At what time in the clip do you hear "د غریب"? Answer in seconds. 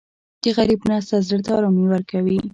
0.43-0.79